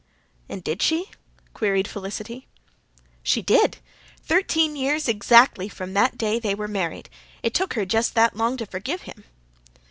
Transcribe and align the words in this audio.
"And 0.49 0.63
did 0.63 0.81
she?" 0.81 1.11
queried 1.53 1.87
Felicity. 1.87 2.47
"She 3.21 3.43
did. 3.43 3.77
Thirteen 4.23 4.75
years 4.75 5.07
exactly 5.07 5.69
from 5.69 5.93
that 5.93 6.17
day 6.17 6.39
they 6.39 6.55
were 6.55 6.67
married. 6.67 7.07
It 7.43 7.53
took 7.53 7.75
her 7.75 7.85
just 7.85 8.15
that 8.15 8.35
long 8.35 8.57
to 8.57 8.65
forgive 8.65 9.03
him." 9.03 9.25